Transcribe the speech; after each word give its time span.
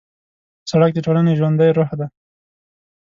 سړک 0.69 0.91
د 0.93 0.99
ټولنې 1.05 1.33
ژوندی 1.39 1.69
روح 1.77 1.91
دی. 1.99 2.07